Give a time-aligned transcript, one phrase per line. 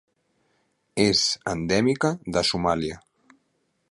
[1.03, 1.21] És
[1.53, 3.01] endèmica de Somàlia.